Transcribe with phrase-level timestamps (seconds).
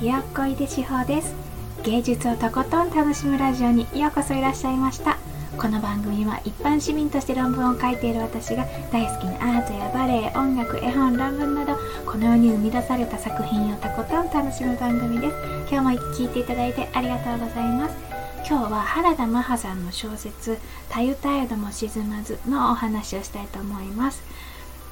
[0.00, 1.34] ひよっこいでしほです。
[1.82, 5.18] 芸術をとことん楽しむラジオにようこそいらっしゃいました。
[5.58, 11.76] この番組は一般市民として論文を書いている私が大好きなアートやバレエ音楽絵本論文など
[12.06, 15.36] この世に生み出された作品をとことん楽しむ番組です。
[15.70, 17.94] 今日も聴いていただいてありがとうございます。
[18.48, 20.56] 今日は原田マハさんの小説
[20.88, 24.22] 「たゆたえども沈まず」のお話をしたいと思います。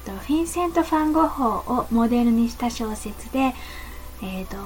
[0.05, 3.55] フィンセント・ファン・ゴッホをモデルにした小説で
[4.21, 4.57] えーと、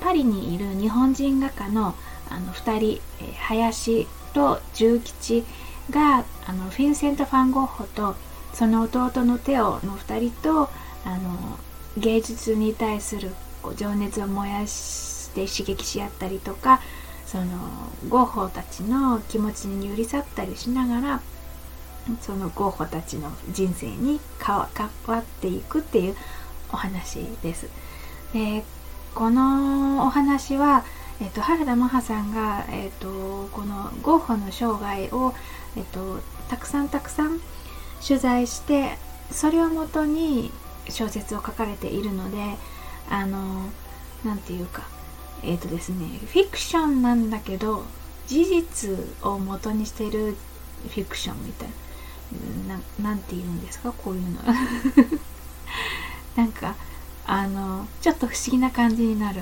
[0.00, 1.94] パリにいる日本人画家の
[2.30, 5.44] あの2人、えー、林と重吉
[5.90, 8.14] があのフィンセント・ファン・ゴッホと
[8.54, 10.70] その弟のテオの2人と
[11.04, 11.58] あの
[11.98, 13.30] 芸術に対する
[13.76, 16.80] 情熱を燃やして刺激し合ったりとか
[17.26, 17.46] その
[18.08, 21.20] ゴッホたちの気持ちに寄り添ったりしながら
[22.20, 26.16] そのゴッホたちの人生に変わっていくっていう
[26.72, 27.68] お話です。
[28.32, 28.64] で
[29.14, 30.84] このお話は、
[31.20, 35.34] えっと、原田マハさんが、えっと、このゴッホの生涯を、
[35.76, 37.40] えっと、たくさんたくさん
[38.06, 38.96] 取材して
[39.30, 40.50] それをもとに
[40.88, 42.56] 小説を書かれているので
[43.10, 43.70] あの
[44.24, 44.82] 何て言うか
[45.44, 47.84] えっ、とですねフィクションなんだけど
[48.26, 48.90] 事実
[49.22, 50.36] をもとにしている
[50.88, 51.68] フィクションみたい
[52.68, 53.92] な何て言うんですか？
[53.92, 54.40] こういうの。
[56.36, 56.74] なんか
[57.32, 59.40] あのちょっと不思議な感じになる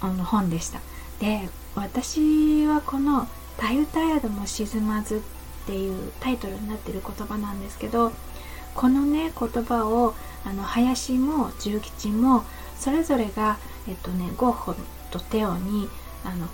[0.00, 0.78] あの本でした。
[1.18, 3.26] で私はこの
[3.58, 8.12] 「たゆたやども沈まず」っていうタイトルになってる言葉なんですけど
[8.76, 10.14] このね言葉を
[10.44, 12.44] あの林も重吉も
[12.78, 14.76] それぞれが、えっとね、ゴッホ
[15.10, 15.88] とテオに
[16.24, 16.46] あの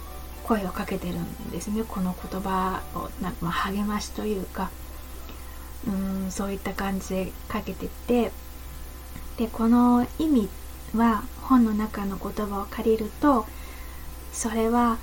[0.44, 1.84] 声をかけてるんですね。
[1.86, 4.70] この言葉をなんか、まあ、励ましというか
[5.86, 8.32] うんそういった感じでかけてて
[9.38, 10.48] でこの意味
[10.94, 13.46] は本の中の言葉を借りると
[14.32, 14.98] それは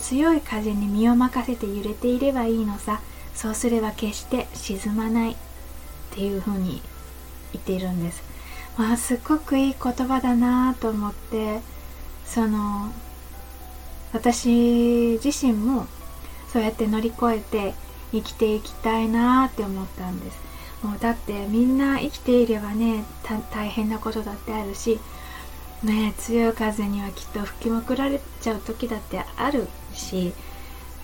[0.00, 3.00] 強い風に身を任せて揺れていればいいのさ。
[3.40, 5.36] そうすれば決して沈まないっ
[6.10, 6.82] ていうふうに
[7.54, 8.22] 言っているんです。
[8.76, 11.60] まあすっごくいい言葉だなと思って
[12.26, 12.92] その
[14.12, 15.86] 私自身も
[16.52, 17.74] そうやって乗り越えて
[18.12, 20.50] 生きていきたいなって思ったんです。
[20.82, 23.04] もうだってみんな生きていればね
[23.52, 24.98] 大変なことだってあるし
[25.84, 30.32] ね強い風にはきっと吹きまくられちゃう時だってあるし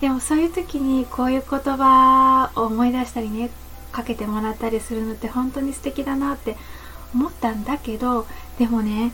[0.01, 3.49] でもそういう時にこういう言葉を思い出したりね
[3.91, 6.55] かけてもらったりするのって本当に素敵だなって
[7.13, 9.11] 思ったんだけどでもね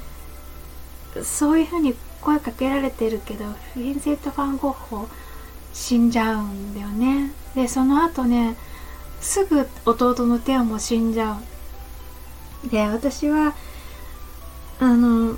[1.21, 5.07] そういうふうに声かけられてるけどフィンセント・ファン・ゴッホ
[5.73, 7.31] 死んじゃうんだよね。
[7.55, 8.55] でその後ね
[9.19, 11.39] すぐ弟のテオも死んじゃ
[12.65, 12.69] う。
[12.69, 13.53] で私は
[14.79, 15.37] あの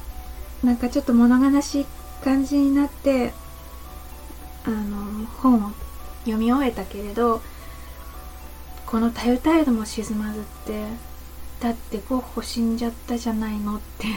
[0.64, 1.86] なんかちょっと物悲しい
[2.24, 3.34] 感じになって
[4.66, 5.72] あの本を
[6.24, 7.42] 読み終えたけれど
[8.86, 10.86] この「たゆたゆども沈まず」って
[11.60, 14.08] だってゴッホ死んじゃったじゃないのって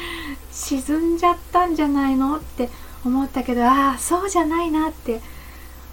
[0.52, 2.70] 沈んじゃったんじゃないのって
[3.04, 5.20] 思ったけどああそうじゃないなって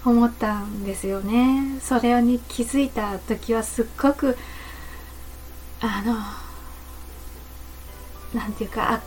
[0.04, 1.78] 思ったんですよね。
[1.80, 4.36] それに気づいた時はすっごく
[5.80, 6.16] あの
[8.34, 9.02] 何て言うか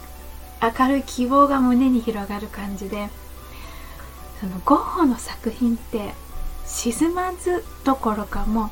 [0.62, 3.10] 明るい希望が胸に広がる感じで
[4.40, 6.14] そのゴッホの作品って
[6.66, 8.70] 沈まずどころかもう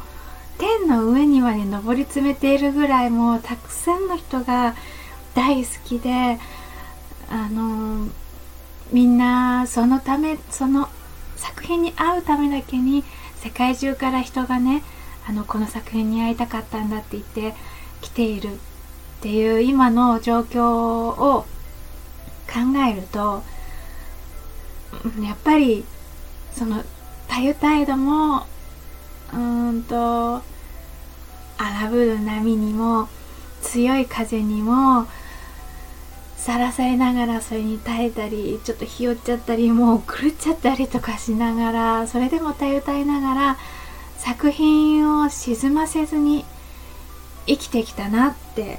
[0.57, 4.75] 天の上にまで上り詰めているぐらいもうたくさんの人が
[5.33, 6.39] 大好きで
[7.29, 8.07] あの
[8.91, 10.87] みんなそのためその
[11.35, 13.03] 作品に会うためだけに
[13.38, 14.84] 世界中から人がね
[15.28, 17.53] あのこの作品に会いたかったんだって言って
[18.01, 18.57] 来ているっ
[19.22, 21.46] ていう今の状況を
[22.47, 23.44] 考えると
[25.22, 25.84] やっぱり
[26.53, 26.84] その
[27.28, 28.46] たゆたいども
[29.34, 30.41] うーんと
[31.57, 33.09] 荒ぶる波にも
[33.62, 35.08] 強い風にも
[36.45, 43.57] さらされながらそれに耐えたりちょっとひよっちゃったりもう狂っちゃったりとかしながらそれでも歌い歌いながら
[44.19, 46.45] 作品を沈ませずに
[47.47, 48.77] 生きてきたなって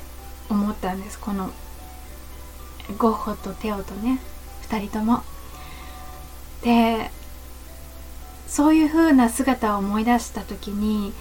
[0.48, 1.50] 思ったんですこの
[2.98, 4.20] ゴッホとテオとね
[4.68, 5.24] 2人とも。
[6.62, 7.10] で
[8.46, 11.12] そういう風な姿を思い出した時に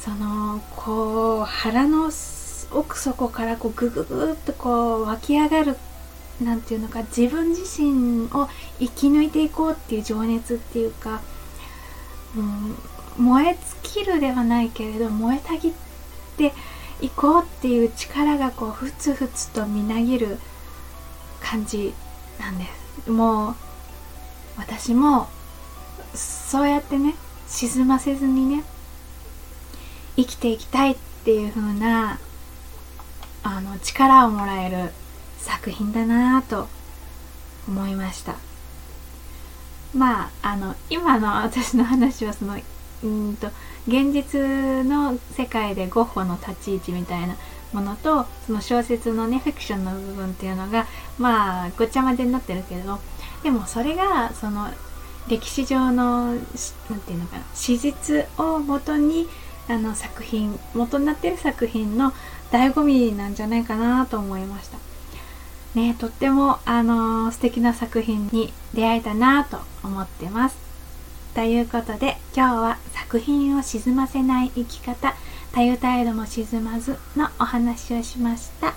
[0.00, 2.12] そのこう腹の
[2.74, 5.76] 奥底からこうグググッとこう湧き上がる
[6.42, 8.48] なんていうのか自分自身を
[8.78, 11.22] 生き抜いていこうっていう情熱っていうか、
[12.36, 15.72] うん、燃え尽きるではないけれど燃えたぎっ
[16.36, 16.52] て
[17.00, 20.38] 行こうっていう力がこうふつふつとみなぎる
[21.40, 21.94] 感じ
[22.40, 22.64] なんで
[23.04, 23.10] す。
[23.10, 23.54] もう
[24.56, 25.28] 私も
[26.14, 27.14] そうやってね
[27.48, 28.64] 沈ませずにね
[30.16, 32.18] 生きていきたいっていう風な
[33.44, 34.90] あの力をもらえる
[35.38, 36.66] 作品だなぁと
[37.68, 38.34] 思いました。
[39.94, 42.58] まああの今の私の話はその
[43.04, 43.48] うんと
[43.86, 44.40] 現実
[44.84, 47.36] の世界でゴッホの立ち位置みたいな
[47.72, 50.86] ものとその小説のねフィクションの部分っていうのが
[51.18, 52.98] まあごちゃ混ぜになってるけど
[53.42, 54.68] でもそれがその
[55.28, 56.42] 歴史上の何て
[57.08, 59.28] 言うのかな史実をもとに
[59.68, 62.12] あの作品元になってる作品の
[62.50, 64.78] 醍醐味なんじゃないかなと思いました。
[65.74, 70.64] ね、とってもあの素敵な作品に出会えたなと思ってます。
[71.34, 75.16] ということで今日は作品を沈ませない生き方
[75.52, 78.72] たゆたえども沈まずのお話をしました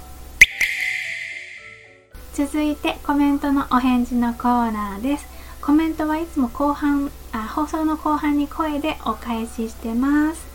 [2.34, 5.28] 続いてコメントのお返事のコーナーです
[5.62, 10.47] コメントはいつも後半あ放送の後半に声でお返ししてます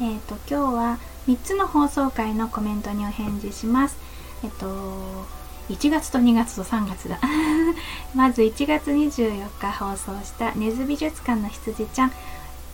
[0.00, 0.98] えっ、ー、と今日は
[1.28, 3.98] 3つの放送回のコメントにお返事します。
[4.42, 5.26] えっ、ー、と
[5.68, 7.20] 1月と2月と3月だ。
[8.14, 12.12] まず1月24日放送した根津美術館の羊ちゃん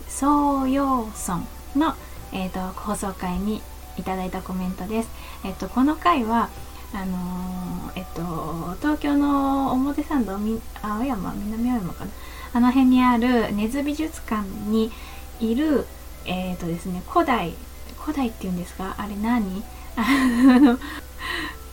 [0.09, 1.41] 創陽村
[1.75, 1.95] の、
[2.33, 3.61] えーと、放送回に
[3.97, 5.09] いただいたコメントです。
[5.43, 6.49] えっ、と、この回は
[6.95, 10.39] あのー、えっと、東京の表参道
[10.81, 12.11] 青山南青山かな？
[12.53, 14.93] あの辺にある根津美術館に
[15.41, 15.87] いる
[16.27, 17.55] えっ、ー、とですね古代
[17.99, 18.95] 古代っていうんですか？
[18.99, 19.63] あれ何？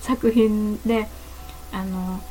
[0.01, 1.07] 作品で
[1.71, 2.21] あの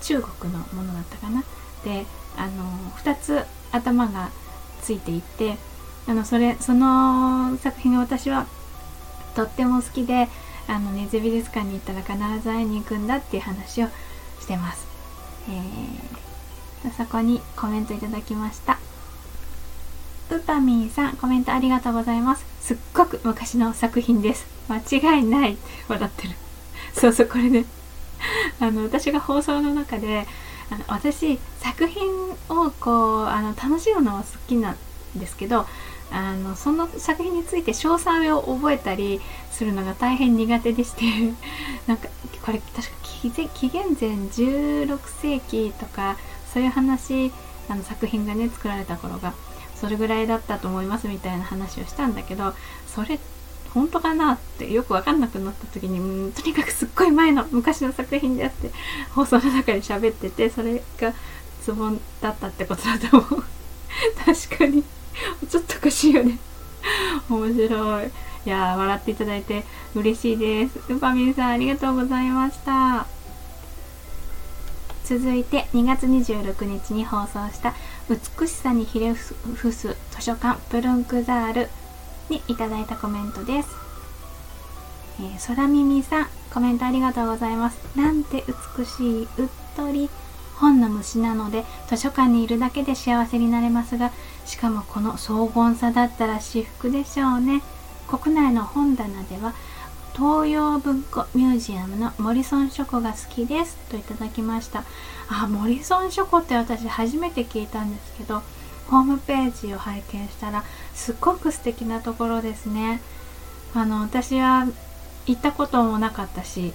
[0.00, 1.44] 中国のものだったかな？
[1.84, 2.64] であの
[2.98, 4.30] 2つ頭が
[4.82, 5.56] ついていて
[6.06, 8.46] あのそれその作品が私は
[9.34, 10.28] とっても好きで
[10.68, 13.88] あのネズ美術館に行ったら必ず会いに行くんだっていう話を
[14.40, 14.86] してます、
[15.48, 18.78] えー、そこにコメントいただきました。
[20.30, 21.16] ウパミンさん。
[21.16, 25.56] コメントありがとうございますすっごく昔の作品です間違いない
[25.88, 26.34] 笑ってる
[26.94, 27.64] そうそうこれね
[28.60, 30.26] あの私が放送の中で
[30.70, 32.02] あの私作品
[32.48, 34.76] をこうあの楽しむのは好きなん。
[35.14, 35.66] ですけど
[36.10, 39.20] あのその作品について詳細を覚えたり
[39.50, 41.04] するのが大変苦手でして
[41.86, 41.96] なん。
[41.98, 42.08] か
[42.42, 46.16] これ確か紀元前16世紀とか
[46.50, 47.30] そういう話
[47.68, 49.34] あの作品がね作られた頃が
[49.82, 52.54] それぐらいだったと思いますみたいな話をしたんだけど
[52.86, 53.18] それ
[53.74, 58.70] 本当かなってよく分かんなくなった時にうんとにかくすっごい前の昔の作品であって
[59.12, 61.12] 放送の中で喋っててそれが
[61.62, 61.90] ツボ
[62.20, 63.44] だったってことだと思う。
[64.24, 64.84] 確かに。
[65.48, 66.38] ちょっとおかしいよね。
[67.28, 68.10] 面白い。
[68.44, 69.64] いや笑っていただいて
[69.94, 70.78] 嬉しいです。
[70.92, 73.06] ウパミンさんありがとうございました。
[75.04, 77.74] 続いて2月26日に放送した
[78.08, 81.68] 美しさにひれ伏す図書館プルンクザール
[82.28, 83.68] にいただいたコメントです。
[85.20, 87.78] えー、空耳さん、コメントありがとうございます。
[87.96, 88.44] なんて
[88.78, 90.10] 美しい、うっとり、
[90.56, 94.10] 本の虫なので図書館にいるだけで幸せになれますが、
[94.46, 97.62] しかもこの荘厳さだったら至福でしょうね。
[98.08, 99.54] 国内の本棚では、
[100.14, 103.76] 東洋文庫ミュージアムのモリソン書庫が好きです。
[103.90, 104.84] といただきました。
[105.28, 108.42] あモリソン書庫って私初めて聞いたんですけど
[108.88, 110.64] ホームページを拝見したら
[110.94, 113.00] すっごく素敵なところですね。
[113.74, 114.66] あの私は
[115.26, 116.72] 行ったこともなかったし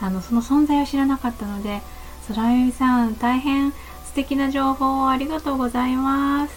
[0.00, 1.82] あのその存在を知らなかったので
[2.28, 6.54] 空耳さん大変素敵な情報をありがとうございます。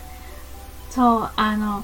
[0.89, 1.83] そうあの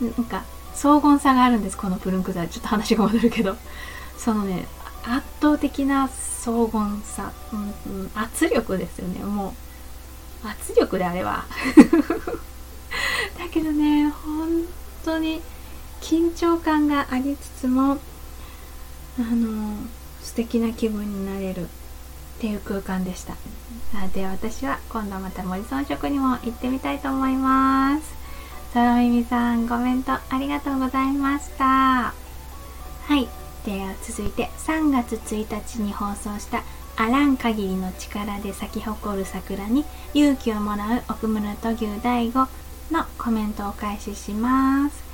[0.00, 0.44] なんか
[0.76, 3.56] 荘厳さがあるんですこのプルンクザちょっと話が戻るけど。
[4.16, 4.66] そのね
[5.04, 9.20] 圧倒的な荘厳さ、うんうん、圧力ですよね。
[9.20, 9.54] も
[10.44, 11.44] う圧力であれは
[13.38, 14.64] だけどね本
[15.04, 15.42] 当に
[16.00, 17.98] 緊張感がありつつも
[19.18, 19.76] あの
[20.22, 21.68] 素敵な気分になれる。
[22.36, 23.34] っていう空間でした。
[24.12, 28.25] で私は今度また森村食にも行ってみたいと思います。
[28.72, 32.14] そらみみさんコメントありがとうございましたは
[33.10, 33.28] い
[33.64, 36.62] では続いて3月1日に放送した
[36.96, 42.48] あらん限りの力で咲き誇る桜に勇気をもらう奥村と牛大悟
[42.90, 45.04] のコメントをお返しします。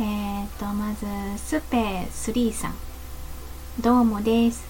[0.00, 2.74] えーと、まず、スペ3さん。
[3.80, 4.64] どうもです。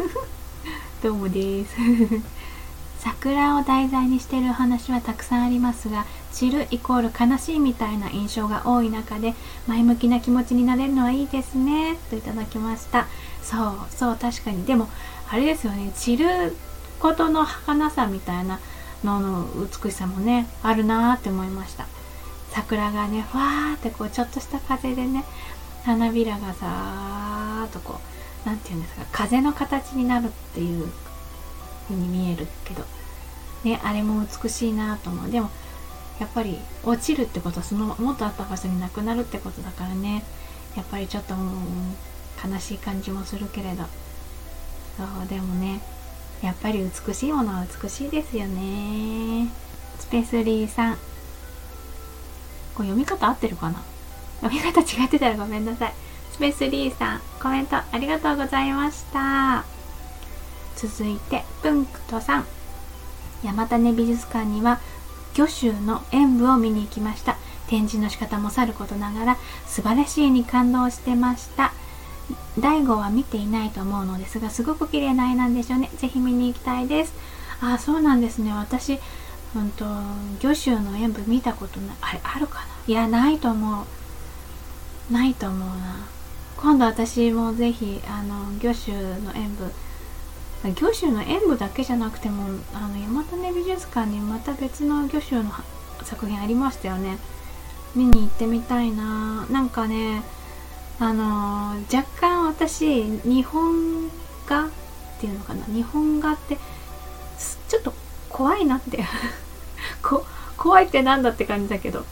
[1.02, 1.76] どうもです。
[3.06, 9.34] 桜を題材にしているお話はたくさんありますが散るイコール悲しいみたいな印象が多い中で
[9.68, 13.06] 前向きな気持ちになれるのはいいですねといただきました。
[13.42, 14.64] そうそう確かに。
[14.64, 14.88] でも
[15.30, 15.92] あれですよね。
[15.94, 16.56] 散る
[16.98, 18.58] ことの儚さみたいな
[19.04, 21.86] のの美しさもねあるなーって思いました。
[22.50, 25.24] 桜がねふわーってこうちょっとした風でね
[25.84, 28.00] 花びらがさーっとこ
[28.44, 30.88] う何て言うんですか風の形になるっていう
[31.94, 32.84] に見えるけど。
[33.64, 35.30] ねあれも美しいなと思う。
[35.30, 35.50] でも
[36.20, 40.22] やっぱり落ちるってことはそのもっとあった場所になくなるってことだからね。
[40.76, 43.84] やっぱりちょっともう悲しい感じもするけれど。
[44.96, 45.80] そうでもね
[46.42, 49.48] やっぱり美しいものは美しいですよね。
[49.98, 50.94] スペースリーさん。
[52.74, 53.82] これ読み方合ってるかな？
[54.42, 55.94] 読み方違ってたらごめんなさい。
[56.32, 59.75] スペースリーさんコメントありがとうございました。
[60.76, 62.46] 続いてプンクトさん。
[63.42, 64.80] 山種美術館には
[65.34, 67.36] 魚州の演舞を見に行きました。
[67.68, 71.72] 展示の仕方もさることながら素晴らしいに感動してました。
[72.58, 75.90] 第5は見ていないと思うのですがすごく綺麗な絵なんでしょうね。
[75.98, 77.12] ぜひ見に行きたいです。
[77.60, 78.52] あそうなんですね。
[78.52, 78.98] 私
[79.54, 79.84] うんと
[80.40, 82.66] 魚州の演舞見たことないあれあるかな？
[82.86, 83.82] いやないと思
[85.10, 85.12] う。
[85.12, 86.08] ないと思うな。
[86.56, 89.70] 今度私もぜひあの魚州の演舞
[90.64, 92.44] 魚州の演舞だけじゃなくても
[92.74, 95.50] あの山種美術館にまた別の魚州の
[96.02, 97.18] 作品ありましたよね。
[97.94, 99.46] 見に行ってみたいな。
[99.46, 100.22] なんかね
[100.98, 104.10] あのー、若干私日本
[104.46, 104.70] 画っ
[105.20, 105.64] ていうのかな。
[105.66, 106.56] 日本画って
[107.68, 107.92] ちょっと
[108.28, 109.04] 怖いなって。
[110.56, 112.04] 怖いってなんだって感じだけど。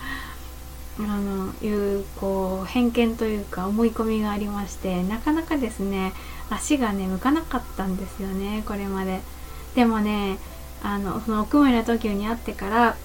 [0.98, 6.12] あのいうこう偏見というか思い込みがありましてなかなかですね
[6.50, 9.20] 足がね向かなかったんですよねこれまで。
[9.74, 10.38] でもね
[10.82, 12.96] あのその奥村東急に会ってから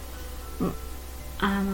[1.39, 1.71] あの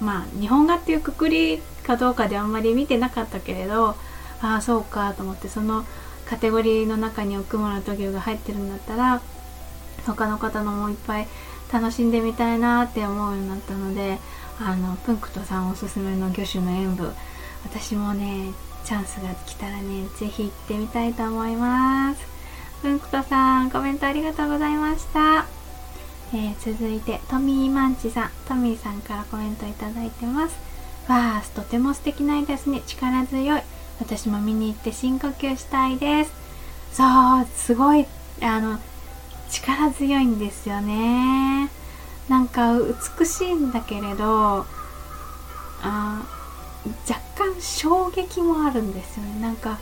[0.00, 3.96] まあ日本画っていうくくりかどうかであんまり見てなかったけれど
[4.42, 5.84] ああそうかと思ってその
[6.26, 9.22] カテゴリーの中に奥村東急が入ってるんだったら
[10.06, 11.26] 他の方のもいっぱい
[11.72, 14.18] 楽しんでみたいなって思うようになったので
[14.60, 17.12] あのプンクトさんおすすめの魚種の演舞
[17.64, 18.52] 私もね
[18.88, 22.26] チャンスが来たらね是非行ってみたいと思います。
[22.80, 25.44] プンクトさんコメントありがとうございました。
[26.32, 28.30] えー、続いてトミーマンチさん。
[28.46, 30.56] トミーさんからコメントいただいてます。
[31.06, 32.80] わーとても素敵な絵ですね。
[32.86, 33.62] 力強い。
[34.00, 36.32] 私も見に行って深呼吸したいです。
[36.94, 37.04] そ
[37.42, 38.06] うすごい
[38.40, 38.78] あの
[39.50, 41.68] 力強いんですよね。
[42.30, 42.72] なんか
[43.18, 44.64] 美しいんだけれど
[45.82, 46.37] あ
[47.08, 49.40] 若干衝撃もあるんですよね。
[49.40, 49.78] なんか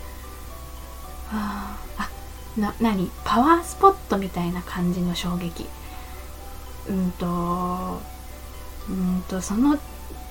[1.31, 2.11] ああ
[2.57, 3.11] な何？
[3.25, 5.67] パワースポットみたいな感じの衝撃。
[6.89, 8.01] うんと
[8.89, 9.79] うんとその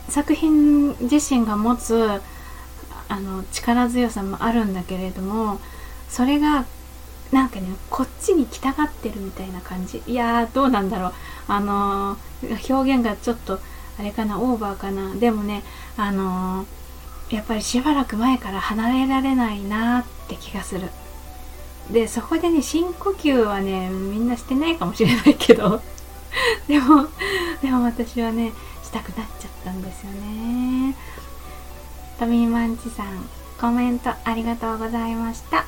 [0.07, 2.21] 作品自身が持つ
[3.09, 5.59] あの力強さもあるんだけれども
[6.07, 6.65] それが
[7.31, 10.01] なんかねこっちに来たがってるみたいな感じ。
[10.07, 11.13] いやーどうなんだろう。
[11.47, 13.59] あのー、表現がちょっと
[13.97, 15.15] あれかなオーバーかな。
[15.15, 15.63] でもね
[15.97, 20.89] あのー、やっぱりしばらく前から離れられないなーって気がする。
[21.91, 25.81] でそこでね深呼吸はねみんなしてないかもしれないけど。
[26.67, 27.07] でも
[27.61, 28.51] でも私はね
[28.83, 30.95] したくなっちゃったんですよね。
[32.19, 35.65] トミーマンチさんコメントありがとうございました。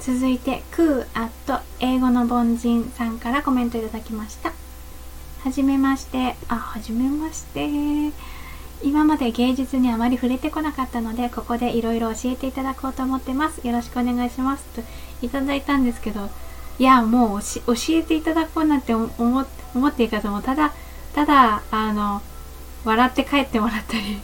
[0.00, 4.52] 続いてクーアット英語の凡人さんからコメントいただきました。
[5.42, 6.36] はじめまして。
[6.48, 8.12] あはじめまして。
[8.82, 13.66] 今まで芸術にあまり触れてこなかったのでここでいろいろ教えていただこうと思ってます。
[13.66, 14.64] よろしくお願いします。
[14.74, 14.82] と
[15.22, 16.28] いただいたんですけど
[16.78, 20.72] いやもう教えていただこうなんて思思っていかずもただ
[21.14, 22.22] ただあの
[22.84, 24.20] 笑って帰ってもらったり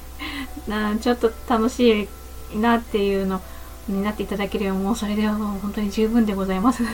[1.00, 2.08] ちょっと楽し
[2.54, 3.42] いなっていうの
[3.88, 6.82] になっていただければもうそれではもう本当に十分でございます。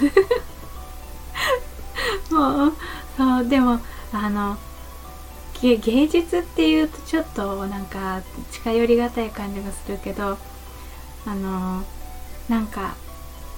[2.30, 2.72] もう
[3.16, 3.80] そうでも
[4.12, 4.56] あの
[5.60, 10.36] 芸術っていうとちょっとなんか近寄りがたい感じがするけど
[11.24, 11.84] あの
[12.48, 12.96] なんか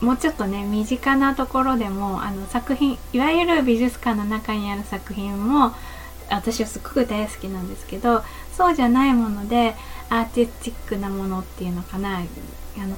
[0.00, 5.73] もうちょっとね身近なところでもあの作品いわゆる美術館の中にある作品も
[6.28, 9.75] 私はすごく大好きなんですけどそうじゃないもので
[10.11, 12.18] アーティスティックなものっていうのかな。
[12.18, 12.96] あの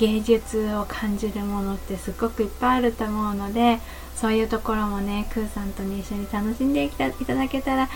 [0.00, 3.78] 芸術を感じるものってすごくいっぱいあると思うので
[4.16, 7.88] そういうところもねクーさんとね一緒に楽しんでいただけたら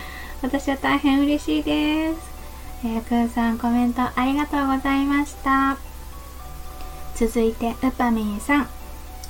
[0.43, 2.21] 私は大変嬉しいです、
[2.85, 5.79] えー、クーさんコメントありがとうございました。
[7.15, 8.69] 続いてウパミンさん。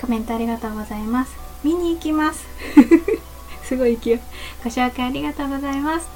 [0.01, 1.37] コメントありがとうございます。
[1.63, 2.47] 見に行きます。
[3.63, 4.21] すごい勢い。
[4.65, 6.09] ご紹介ありがとうございます。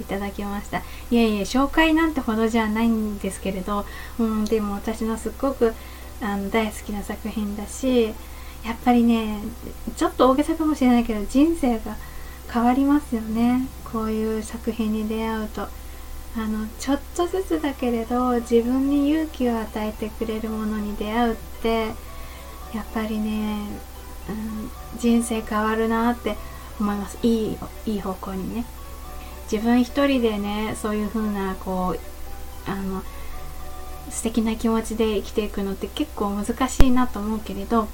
[0.00, 0.78] いただきました。
[0.78, 0.82] い
[1.14, 3.86] やいや紹介なんてほどじゃないんですけれど、
[4.18, 5.74] うん、でも私のすっごく
[6.22, 8.14] あの大好きな作品だし
[8.64, 9.40] やっぱりね
[9.96, 11.96] ちょっと大げさかもしれないけど人生が
[12.52, 13.66] 変わりますよね。
[13.84, 15.62] こういう作品に出会うと。
[16.34, 21.88] あのちょっとずつだけれど自分に勇気を与えてくれるものに出会うって
[22.74, 23.58] やっぱりね、
[24.30, 26.38] うん、人生変わるなって
[26.80, 27.18] 思います。
[27.22, 28.64] いいいい方向にね。
[29.50, 33.02] 自分一人でねそういう風なこうあの
[34.12, 37.88] 素敵な気持ちで生きていくのって結構難しいなと思うけれど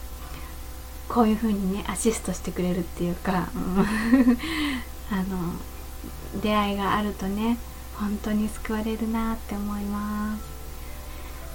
[1.08, 3.48] こういう風にねアシストしてくれるっていうか
[5.10, 5.54] あの
[6.42, 7.56] 出会いがあるとね
[7.94, 10.58] 本当に救われるなって思います。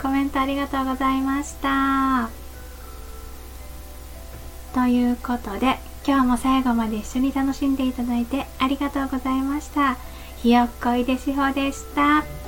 [0.02, 2.30] コメントありがとうございました。
[4.74, 9.98] ということで今日も最後まで一緒に楽しんでいただいてありがとうございました。
[10.38, 12.43] ひよっこいでしほでした。